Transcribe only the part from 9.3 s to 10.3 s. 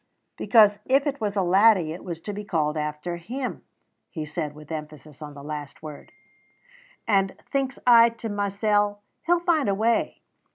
find a way.'